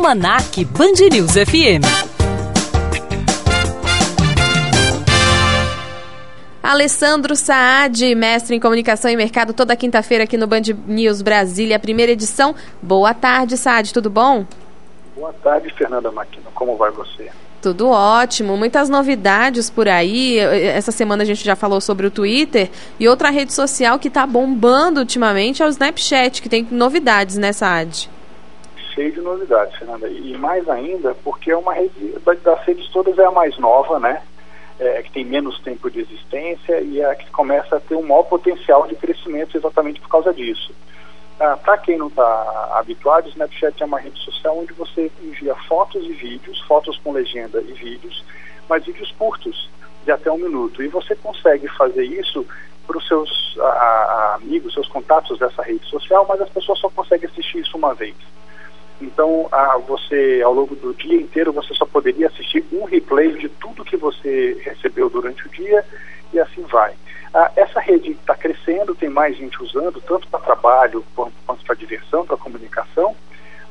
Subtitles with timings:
[0.00, 1.84] Almanac Band News FM.
[6.62, 12.12] Alessandro Saad, mestre em comunicação e mercado, toda quinta-feira aqui no Band News Brasília, primeira
[12.12, 12.54] edição.
[12.80, 14.46] Boa tarde, Saad, tudo bom?
[15.14, 16.46] Boa tarde, Fernanda Maquino.
[16.54, 17.28] Como vai você?
[17.60, 20.38] Tudo ótimo, muitas novidades por aí.
[20.38, 24.26] Essa semana a gente já falou sobre o Twitter e outra rede social que está
[24.26, 28.08] bombando ultimamente é o Snapchat, que tem novidades nessa ad.
[29.00, 30.06] Cheio de novidades, Fernanda.
[30.10, 34.20] E mais ainda, porque é uma rede, das redes todas é a mais nova, né?
[34.78, 38.02] É, que tem menos tempo de existência e é a que começa a ter um
[38.02, 40.74] maior potencial de crescimento exatamente por causa disso.
[41.38, 45.54] Ah, Para quem não está habituado, o Snapchat é uma rede social onde você envia
[45.66, 48.22] fotos e vídeos, fotos com legenda e vídeos,
[48.68, 49.70] mas vídeos curtos,
[50.04, 50.82] de até um minuto.
[50.82, 52.46] E você consegue fazer isso
[52.86, 57.30] para os seus ah, amigos, seus contatos dessa rede social, mas as pessoas só conseguem
[57.30, 58.14] assistir isso uma vez.
[59.00, 63.48] Então, ah, você, ao longo do dia inteiro, você só poderia assistir um replay de
[63.48, 65.84] tudo que você recebeu durante o dia
[66.32, 66.94] e assim vai.
[67.32, 71.74] Ah, essa rede está crescendo, tem mais gente usando, tanto para trabalho quanto, quanto para
[71.74, 73.16] diversão, para comunicação.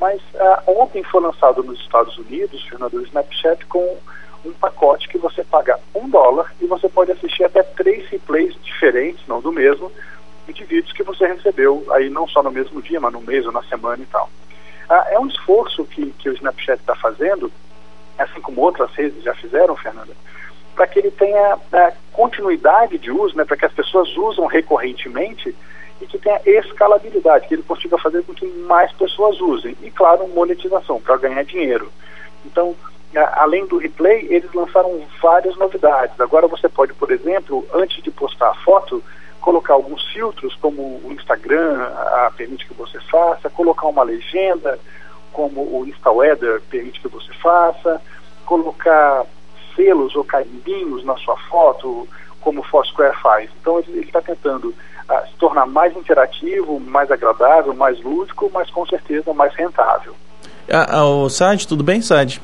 [0.00, 3.96] Mas ah, ontem foi lançado nos Estados Unidos, Fernando, o Snapchat com
[4.44, 9.26] um pacote que você paga um dólar e você pode assistir até três replays diferentes,
[9.26, 9.90] não do mesmo,
[10.52, 13.52] de vídeos que você recebeu aí não só no mesmo dia, mas no mês ou
[13.52, 14.28] na semana e tal.
[14.88, 17.50] Ah, é um esforço que, que o Snapchat está fazendo,
[18.18, 20.12] assim como outras redes já fizeram, Fernanda,
[20.74, 25.54] para que ele tenha é, continuidade de uso, né, para que as pessoas usam recorrentemente
[26.00, 29.76] e que tenha escalabilidade, que ele consiga fazer com que mais pessoas usem.
[29.82, 31.90] E, claro, monetização, para ganhar dinheiro.
[32.44, 32.74] Então,
[33.34, 36.20] além do replay, eles lançaram várias novidades.
[36.20, 39.02] Agora você pode, por exemplo, antes de postar a foto,
[39.44, 44.78] colocar alguns filtros, como o Instagram a, permite que você faça, colocar uma legenda,
[45.34, 48.00] como o InstaWeather permite que você faça,
[48.46, 49.26] colocar
[49.76, 52.08] selos ou carimbinhos na sua foto,
[52.40, 53.50] como o Foursquare faz.
[53.60, 58.86] Então ele está tentando uh, se tornar mais interativo, mais agradável, mais lúdico, mas com
[58.86, 60.14] certeza mais rentável.
[60.70, 62.40] Ah, ah, o Sad, tudo bem, Sad?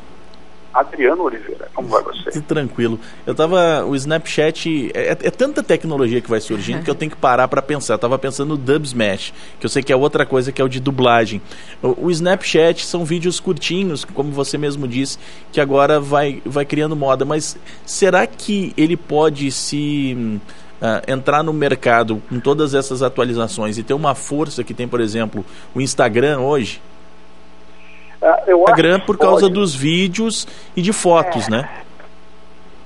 [0.81, 2.41] Adriano Oliveira, como vai você?
[2.41, 2.99] Tranquilo.
[3.27, 3.85] Eu tava.
[3.85, 4.91] O Snapchat.
[4.95, 7.95] É, é tanta tecnologia que vai surgindo que eu tenho que parar para pensar.
[7.95, 10.65] Eu tava pensando no Dub Smash, que eu sei que é outra coisa que é
[10.65, 11.41] o de dublagem.
[11.83, 15.19] O, o, Snapchat são vídeos curtinhos, como você mesmo disse,
[15.53, 17.25] que agora vai, vai criando moda.
[17.25, 20.41] Mas será que ele pode se.
[20.81, 24.99] Uh, entrar no mercado com todas essas atualizações e ter uma força que tem, por
[24.99, 26.81] exemplo, o Instagram hoje?
[28.20, 29.54] Uh, Instagram por causa pode.
[29.54, 31.50] dos vídeos e de fotos, é.
[31.50, 31.70] né?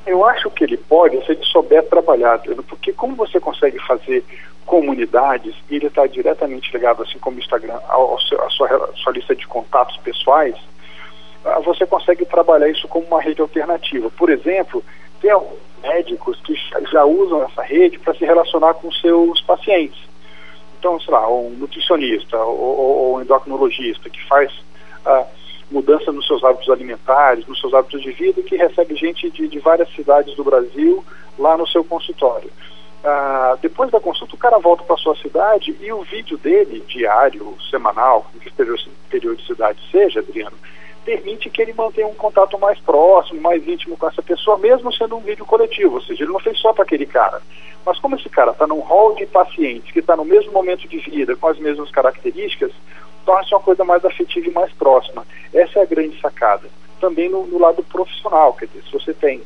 [0.06, 4.24] Eu acho que ele pode se ele souber trabalhar, porque como você consegue fazer
[4.66, 8.96] comunidades e ele está diretamente ligado, assim como o Instagram, ao, seu, à sua, à
[8.96, 10.54] sua lista de contatos pessoais,
[11.44, 14.10] uh, você consegue trabalhar isso como uma rede alternativa.
[14.10, 14.84] Por exemplo,
[15.20, 15.30] tem
[15.82, 16.54] médicos que
[16.90, 19.98] já usam essa rede para se relacionar com seus pacientes.
[20.78, 24.52] Então, sei lá, um nutricionista ou, ou, ou um endocrinologista que faz
[25.04, 25.26] a
[25.70, 29.58] mudança nos seus hábitos alimentares, nos seus hábitos de vida, que recebe gente de, de
[29.58, 31.04] várias cidades do Brasil
[31.38, 32.50] lá no seu consultório.
[33.02, 37.54] Ah, depois da consulta, o cara volta para sua cidade e o vídeo dele, diário,
[37.70, 38.50] semanal, em que
[39.10, 40.56] periodicidade seja, Adriano,
[41.04, 45.16] permite que ele mantenha um contato mais próximo, mais íntimo com essa pessoa, mesmo sendo
[45.16, 47.42] um vídeo coletivo, ou seja, ele não fez só para aquele cara.
[47.84, 50.96] Mas como esse cara está num hall de pacientes que está no mesmo momento de
[50.98, 52.72] vida, com as mesmas características,
[53.24, 55.26] torna-se uma coisa mais afetiva e mais próxima.
[55.52, 56.68] Essa é a grande sacada.
[57.00, 59.42] Também no, no lado profissional, quer dizer, se você tem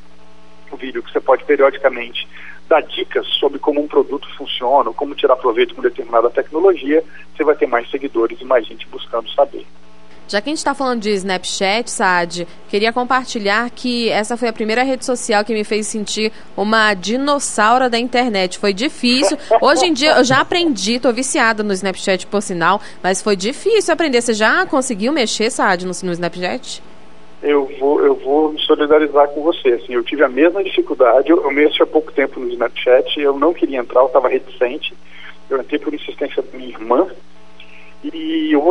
[0.72, 2.28] um vídeo que você pode periodicamente
[2.69, 7.03] dar dicas sobre como um produto funciona, como tirar proveito com determinada tecnologia,
[7.34, 9.67] você vai ter mais seguidores e mais gente buscando saber.
[10.28, 14.53] Já que a gente está falando de Snapchat, Saad, queria compartilhar que essa foi a
[14.53, 18.59] primeira rede social que me fez sentir uma dinossauro da internet.
[18.59, 19.38] Foi difícil.
[19.59, 23.94] Hoje em dia eu já aprendi, estou viciada no Snapchat por sinal, mas foi difícil
[23.94, 24.21] aprender.
[24.21, 26.82] Você já conseguiu mexer, Saad, no, no Snapchat?
[27.43, 29.70] Eu vou, eu vou me solidarizar com você.
[29.70, 31.31] Assim, eu tive a mesma dificuldade.
[31.31, 33.19] Eu, eu mexo há pouco tempo no Snapchat.
[33.19, 34.93] Eu não queria entrar, eu estava reticente.
[35.49, 37.06] Eu entrei por insistência da minha irmã,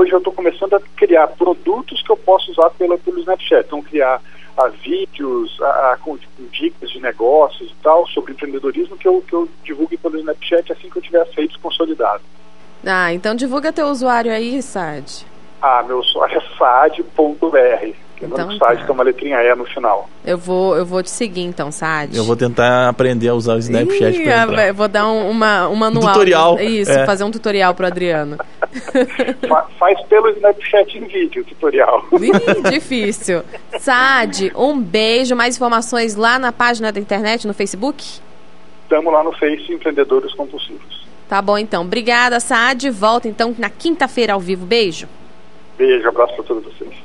[0.07, 3.65] hoje eu estou começando a criar produtos que eu posso usar pelo, pelo Snapchat.
[3.67, 4.21] Então, criar
[4.57, 9.07] a, ah, vídeos, a, a, com, com, dicas de negócios e tal, sobre empreendedorismo, que
[9.07, 12.23] eu, que eu divulgue pelo Snapchat assim que eu tiver feito consolidado.
[12.85, 15.25] Ah, então divulga teu usuário aí, Sad.
[15.61, 17.95] Ah, meu usuário é sad.br.
[18.19, 18.85] Lembrando Então que o Saad tá.
[18.85, 20.09] tem uma letrinha E no final.
[20.25, 22.17] Eu vou, eu vou te seguir então, Saad.
[22.17, 24.67] Eu vou tentar aprender a usar o Snapchat Ih, pra entrar.
[24.69, 26.13] eu vou dar um, uma, um manual.
[26.13, 27.05] tutorial, Isso, é.
[27.05, 28.37] fazer um tutorial pro Adriano.
[29.47, 32.05] Fa- faz pelo Snapchat em vídeo o tutorial.
[32.19, 33.43] Ih, difícil.
[33.79, 35.35] Saad, um beijo.
[35.35, 38.03] Mais informações lá na página da internet, no Facebook?
[38.83, 41.05] Estamos lá no Face Empreendedores Compulsivos.
[41.29, 41.83] Tá bom, então.
[41.83, 42.89] Obrigada, Saad.
[42.89, 44.65] Volta, então, na quinta-feira ao vivo.
[44.65, 45.07] Beijo.
[45.77, 46.97] Beijo, abraço para todos vocês.